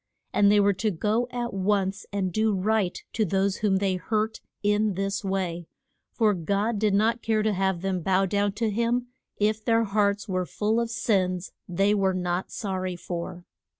And 0.33 0.51
they 0.51 0.59
were 0.59 0.73
to 0.73 0.89
go 0.89 1.27
at 1.29 1.53
once 1.53 2.07
and 2.11 2.33
do 2.33 2.55
right 2.55 2.99
to 3.13 3.23
those 3.23 3.57
whom 3.57 3.75
they 3.77 3.97
hurt 3.97 4.41
in 4.63 4.95
this 4.95 5.23
way, 5.23 5.67
for 6.11 6.33
God 6.33 6.79
did 6.79 6.95
not 6.95 7.21
care 7.21 7.43
to 7.43 7.53
have 7.53 7.81
them 7.81 8.01
bow 8.01 8.25
down 8.25 8.53
to 8.53 8.71
him 8.71 9.09
if 9.37 9.63
their 9.63 9.83
hearts 9.83 10.27
were 10.27 10.47
full 10.47 10.79
of 10.79 10.89
sins 10.89 11.51
they 11.69 11.93
were 11.93 12.15
not 12.15 12.49
sor 12.49 12.81
ry 12.81 12.95
for. 12.95 13.45